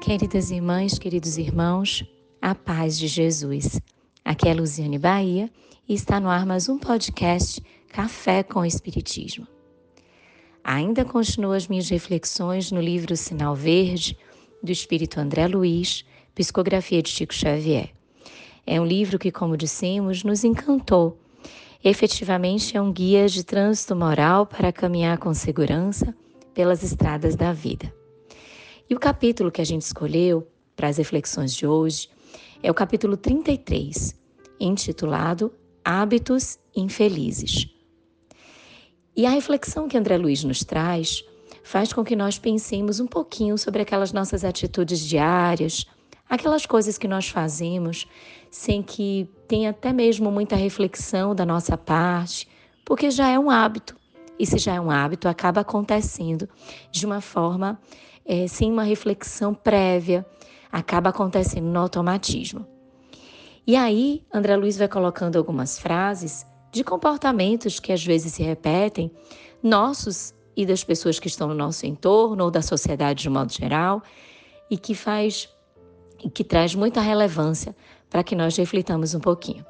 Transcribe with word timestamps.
Queridas 0.00 0.50
irmãs, 0.50 0.98
queridos 0.98 1.36
irmãos, 1.36 2.02
a 2.40 2.54
paz 2.54 2.98
de 2.98 3.06
Jesus. 3.06 3.78
Aqui 4.24 4.48
é 4.48 4.54
Luziane 4.54 4.98
Bahia 4.98 5.50
e 5.86 5.92
está 5.92 6.18
no 6.18 6.30
ar 6.30 6.46
mais 6.46 6.70
um 6.70 6.78
podcast 6.78 7.62
Café 7.86 8.42
com 8.42 8.64
Espiritismo. 8.64 9.46
Ainda 10.64 11.04
continuo 11.04 11.52
as 11.52 11.68
minhas 11.68 11.90
reflexões 11.90 12.72
no 12.72 12.80
livro 12.80 13.14
Sinal 13.14 13.54
Verde, 13.54 14.16
do 14.62 14.72
Espírito 14.72 15.20
André 15.20 15.46
Luiz, 15.46 16.04
Psicografia 16.34 17.02
de 17.02 17.10
Chico 17.10 17.34
Xavier. 17.34 17.90
É 18.66 18.80
um 18.80 18.86
livro 18.86 19.18
que, 19.18 19.30
como 19.30 19.54
dissemos, 19.54 20.24
nos 20.24 20.44
encantou. 20.44 21.18
Efetivamente 21.84 22.74
é 22.74 22.80
um 22.80 22.90
guia 22.90 23.28
de 23.28 23.44
trânsito 23.44 23.94
moral 23.94 24.46
para 24.46 24.72
caminhar 24.72 25.18
com 25.18 25.34
segurança 25.34 26.16
pelas 26.54 26.82
estradas 26.82 27.36
da 27.36 27.52
vida. 27.52 27.92
E 28.90 28.94
o 28.96 28.98
capítulo 28.98 29.52
que 29.52 29.60
a 29.60 29.64
gente 29.64 29.82
escolheu 29.82 30.44
para 30.74 30.88
as 30.88 30.96
reflexões 30.96 31.54
de 31.54 31.64
hoje 31.64 32.10
é 32.60 32.68
o 32.68 32.74
capítulo 32.74 33.16
33, 33.16 34.16
intitulado 34.58 35.54
Hábitos 35.84 36.58
Infelizes. 36.74 37.68
E 39.16 39.24
a 39.24 39.30
reflexão 39.30 39.86
que 39.86 39.96
André 39.96 40.16
Luiz 40.16 40.42
nos 40.42 40.64
traz 40.64 41.24
faz 41.62 41.92
com 41.92 42.02
que 42.02 42.16
nós 42.16 42.36
pensemos 42.36 42.98
um 42.98 43.06
pouquinho 43.06 43.56
sobre 43.56 43.80
aquelas 43.80 44.12
nossas 44.12 44.44
atitudes 44.44 44.98
diárias, 44.98 45.86
aquelas 46.28 46.66
coisas 46.66 46.98
que 46.98 47.06
nós 47.06 47.28
fazemos 47.28 48.08
sem 48.50 48.82
que 48.82 49.28
tenha 49.46 49.70
até 49.70 49.92
mesmo 49.92 50.32
muita 50.32 50.56
reflexão 50.56 51.32
da 51.32 51.46
nossa 51.46 51.78
parte, 51.78 52.48
porque 52.84 53.08
já 53.08 53.28
é 53.28 53.38
um 53.38 53.50
hábito. 53.50 53.94
E 54.36 54.44
se 54.44 54.58
já 54.58 54.74
é 54.74 54.80
um 54.80 54.90
hábito, 54.90 55.28
acaba 55.28 55.60
acontecendo 55.60 56.48
de 56.90 57.06
uma 57.06 57.20
forma 57.20 57.78
é, 58.24 58.46
sem 58.46 58.70
uma 58.70 58.82
reflexão 58.82 59.54
prévia, 59.54 60.24
acaba 60.70 61.10
acontecendo 61.10 61.66
no 61.66 61.78
automatismo. 61.80 62.66
E 63.66 63.76
aí, 63.76 64.24
André 64.32 64.56
Luiz 64.56 64.76
vai 64.76 64.88
colocando 64.88 65.36
algumas 65.36 65.78
frases 65.78 66.46
de 66.72 66.84
comportamentos 66.84 67.80
que 67.80 67.92
às 67.92 68.04
vezes 68.04 68.34
se 68.34 68.42
repetem, 68.42 69.10
nossos 69.62 70.34
e 70.56 70.64
das 70.64 70.84
pessoas 70.84 71.18
que 71.18 71.28
estão 71.28 71.48
no 71.48 71.54
nosso 71.54 71.86
entorno 71.86 72.44
ou 72.44 72.50
da 72.50 72.62
sociedade 72.62 73.22
de 73.22 73.30
modo 73.30 73.52
geral, 73.52 74.02
e 74.70 74.76
que 74.76 74.94
faz 74.94 75.48
e 76.22 76.28
que 76.28 76.44
traz 76.44 76.74
muita 76.74 77.00
relevância 77.00 77.74
para 78.10 78.22
que 78.22 78.36
nós 78.36 78.56
reflitamos 78.56 79.14
um 79.14 79.20
pouquinho. 79.20 79.64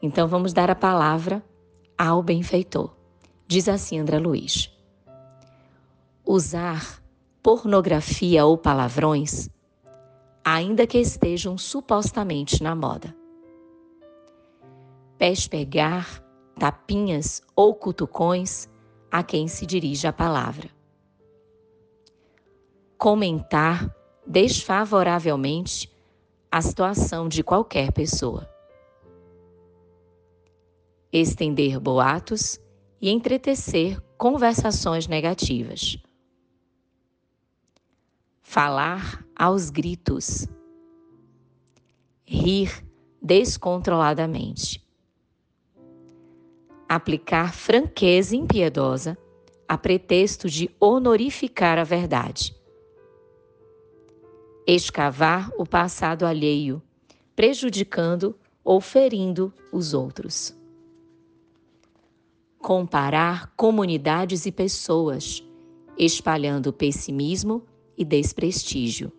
Então 0.00 0.26
vamos 0.26 0.52
dar 0.52 0.70
a 0.70 0.74
palavra 0.74 1.44
ao 1.96 2.22
benfeitor. 2.22 2.94
Diz 3.46 3.68
assim 3.68 3.98
André 3.98 4.18
Luiz: 4.18 4.70
Usar 6.24 7.02
pornografia 7.44 8.46
ou 8.46 8.56
palavrões, 8.56 9.50
ainda 10.42 10.86
que 10.86 10.96
estejam 10.96 11.58
supostamente 11.58 12.62
na 12.62 12.74
moda. 12.74 13.14
Pespegar, 15.18 16.24
tapinhas 16.58 17.42
ou 17.54 17.74
cutucões 17.74 18.66
a 19.12 19.22
quem 19.22 19.46
se 19.46 19.66
dirige 19.66 20.06
a 20.06 20.12
palavra. 20.12 20.70
Comentar 22.96 23.94
desfavoravelmente 24.26 25.92
a 26.50 26.62
situação 26.62 27.28
de 27.28 27.44
qualquer 27.44 27.92
pessoa. 27.92 28.48
Estender 31.12 31.78
boatos 31.78 32.58
e 33.02 33.10
entretecer 33.10 34.00
conversações 34.16 35.06
negativas 35.06 36.02
falar 38.44 39.26
aos 39.34 39.70
gritos, 39.70 40.46
rir 42.24 42.86
descontroladamente, 43.20 44.86
aplicar 46.86 47.52
franqueza 47.54 48.36
impiedosa 48.36 49.18
a 49.66 49.78
pretexto 49.78 50.48
de 50.48 50.70
honorificar 50.78 51.78
a 51.78 51.84
verdade, 51.84 52.54
escavar 54.66 55.50
o 55.58 55.66
passado 55.66 56.26
alheio, 56.26 56.80
prejudicando 57.34 58.38
ou 58.62 58.80
ferindo 58.80 59.52
os 59.72 59.94
outros. 59.94 60.54
Comparar 62.58 63.52
comunidades 63.56 64.46
e 64.46 64.52
pessoas, 64.52 65.42
espalhando 65.98 66.72
pessimismo 66.72 67.66
e 67.96 68.04
desprestígio. 68.04 69.12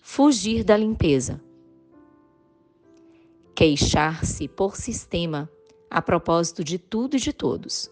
Fugir 0.00 0.62
da 0.62 0.76
limpeza. 0.76 1.42
Queixar-se 3.54 4.46
por 4.46 4.76
sistema 4.76 5.50
a 5.90 6.00
propósito 6.00 6.62
de 6.62 6.78
tudo 6.78 7.16
e 7.16 7.20
de 7.20 7.32
todos. 7.32 7.90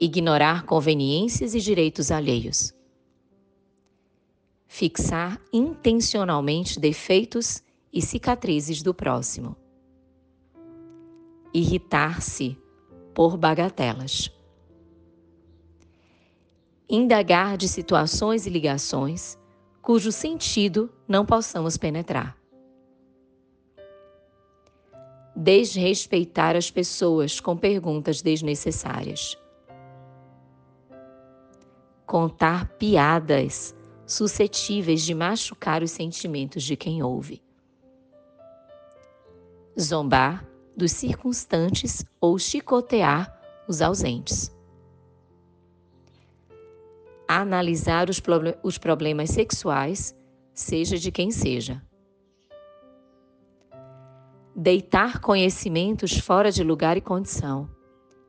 Ignorar 0.00 0.64
conveniências 0.64 1.54
e 1.54 1.60
direitos 1.60 2.10
alheios. 2.10 2.74
Fixar 4.66 5.40
intencionalmente 5.52 6.80
defeitos 6.80 7.62
e 7.92 8.02
cicatrizes 8.02 8.82
do 8.82 8.92
próximo. 8.92 9.56
Irritar-se 11.52 12.58
por 13.14 13.36
bagatelas 13.36 14.33
indagar 16.88 17.56
de 17.56 17.68
situações 17.68 18.46
e 18.46 18.50
ligações 18.50 19.38
cujo 19.80 20.10
sentido 20.10 20.90
não 21.06 21.24
possamos 21.26 21.76
penetrar. 21.76 22.36
Desrespeitar 25.36 26.56
as 26.56 26.70
pessoas 26.70 27.40
com 27.40 27.56
perguntas 27.56 28.22
desnecessárias. 28.22 29.36
Contar 32.06 32.68
piadas 32.78 33.74
suscetíveis 34.06 35.02
de 35.02 35.14
machucar 35.14 35.82
os 35.82 35.90
sentimentos 35.90 36.62
de 36.62 36.76
quem 36.76 37.02
ouve. 37.02 37.42
Zombar 39.78 40.46
dos 40.76 40.92
circunstantes 40.92 42.04
ou 42.20 42.38
chicotear 42.38 43.34
os 43.66 43.82
ausentes 43.82 44.54
analisar 47.40 48.10
os, 48.10 48.20
os 48.62 48.78
problemas 48.78 49.30
sexuais, 49.30 50.16
seja 50.52 50.98
de 50.98 51.10
quem 51.10 51.30
seja. 51.30 51.82
Deitar 54.54 55.20
conhecimentos 55.20 56.18
fora 56.18 56.50
de 56.50 56.62
lugar 56.62 56.96
e 56.96 57.00
condição, 57.00 57.68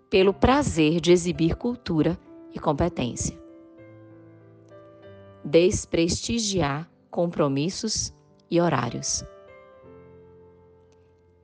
pelo 0.09 0.33
prazer 0.33 0.99
de 1.01 1.11
exibir 1.11 1.55
cultura 1.55 2.17
e 2.53 2.59
competência. 2.59 3.37
Desprestigiar 5.43 6.89
compromissos 7.11 8.13
e 8.49 8.59
horários. 8.59 9.23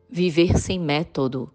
Viver 0.09 0.57
sem 0.57 0.79
método. 0.79 1.51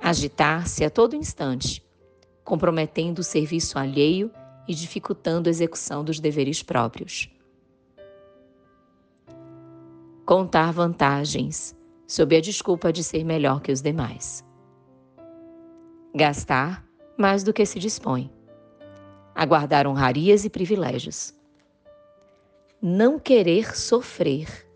Agitar-se 0.00 0.84
a 0.84 0.90
todo 0.90 1.16
instante 1.16 1.83
comprometendo 2.44 3.20
o 3.20 3.24
serviço 3.24 3.78
alheio 3.78 4.30
e 4.68 4.74
dificultando 4.74 5.48
a 5.48 5.50
execução 5.50 6.04
dos 6.04 6.20
deveres 6.20 6.62
próprios. 6.62 7.30
Contar 10.26 10.72
vantagens, 10.72 11.76
sob 12.06 12.36
a 12.36 12.40
desculpa 12.40 12.92
de 12.92 13.02
ser 13.02 13.24
melhor 13.24 13.60
que 13.60 13.72
os 13.72 13.80
demais. 13.80 14.44
Gastar 16.14 16.84
mais 17.18 17.42
do 17.42 17.52
que 17.52 17.64
se 17.66 17.78
dispõe. 17.78 18.30
Aguardar 19.34 19.86
honrarias 19.86 20.44
e 20.44 20.50
privilégios. 20.50 21.34
Não 22.80 23.18
querer 23.18 23.76
sofrer. 23.76 24.68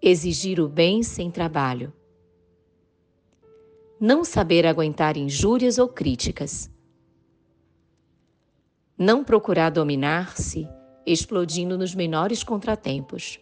Exigir 0.00 0.58
o 0.58 0.68
bem 0.68 1.02
sem 1.02 1.30
trabalho 1.30 1.92
não 4.02 4.24
saber 4.24 4.66
aguentar 4.66 5.16
injúrias 5.16 5.78
ou 5.78 5.86
críticas, 5.86 6.68
não 8.98 9.22
procurar 9.22 9.70
dominar-se, 9.70 10.68
explodindo 11.06 11.78
nos 11.78 11.94
menores 11.94 12.42
contratempos, 12.42 13.38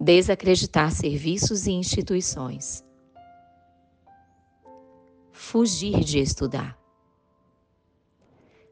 desacreditar 0.00 0.90
serviços 0.90 1.68
e 1.68 1.70
instituições, 1.70 2.84
fugir 5.30 6.00
de 6.00 6.18
estudar. 6.18 6.76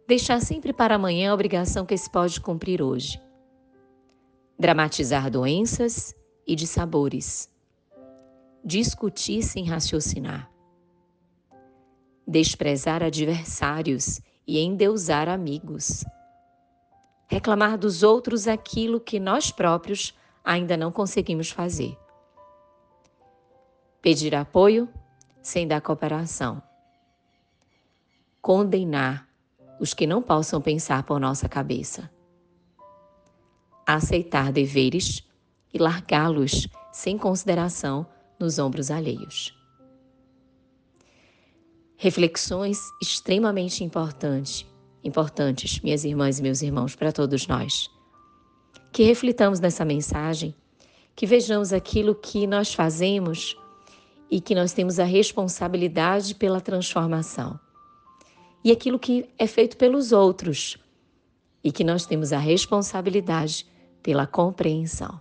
Deixar 0.09 0.41
sempre 0.41 0.73
para 0.73 0.97
amanhã 0.97 1.31
a 1.31 1.35
obrigação 1.35 1.87
que 1.87 1.97
se 1.97 2.11
pode 2.11 2.41
cumprir 2.41 2.83
hoje. 2.83 3.23
Dramatizar 4.59 5.31
doenças 5.31 6.17
e 6.45 6.57
de 6.57 6.67
sabores 6.67 7.49
discutir 8.69 9.43
sem 9.43 9.65
raciocinar, 9.65 10.47
desprezar 12.27 13.03
adversários 13.03 14.21
e 14.47 14.59
endeusar 14.59 15.27
amigos. 15.27 16.05
Reclamar 17.27 17.79
dos 17.79 18.03
outros 18.03 18.47
aquilo 18.47 19.01
que 19.01 19.19
nós 19.19 19.51
próprios 19.51 20.15
ainda 20.45 20.77
não 20.77 20.93
conseguimos 20.93 21.49
fazer. 21.49 21.97
Pedir 24.03 24.35
apoio 24.35 24.87
sem 25.41 25.67
dar 25.67 25.81
cooperação. 25.81 26.63
Condenar 28.43 29.27
os 29.81 29.95
que 29.95 30.07
não 30.07 30.21
possam 30.21 30.61
pensar 30.61 31.05
por 31.05 31.19
nossa 31.19 31.49
cabeça. 31.49 32.11
Aceitar 33.87 34.53
deveres 34.53 35.27
e 35.73 35.79
largá-los 35.79 36.69
sem 36.93 37.17
consideração 37.17 38.07
nos 38.39 38.59
ombros 38.59 38.91
alheios. 38.91 39.55
Reflexões 41.97 42.79
extremamente 43.03 43.83
importantes, 43.83 44.65
importantes, 45.03 45.81
minhas 45.81 46.05
irmãs 46.05 46.39
e 46.39 46.43
meus 46.43 46.63
irmãos, 46.63 46.95
para 46.95 47.13
todos 47.13 47.47
nós. 47.47 47.91
Que 48.93 49.03
reflitamos 49.03 49.59
nessa 49.59 49.85
mensagem, 49.85 50.55
que 51.17 51.27
vejamos 51.27 51.73
aquilo 51.73 52.15
que 52.15 52.47
nós 52.47 52.73
fazemos 52.73 53.57
e 54.31 54.41
que 54.41 54.55
nós 54.55 54.73
temos 54.73 55.01
a 55.01 55.05
responsabilidade 55.05 56.35
pela 56.35 56.61
transformação. 56.61 57.59
E 58.63 58.71
aquilo 58.71 58.99
que 58.99 59.29
é 59.39 59.47
feito 59.47 59.77
pelos 59.77 60.13
outros 60.13 60.77
e 61.65 61.73
que 61.73 61.83
nós 61.83 62.07
temos 62.07 62.33
a 62.33 62.39
responsabilidade 62.39 63.67
pela 64.03 64.27
compreensão. 64.27 65.21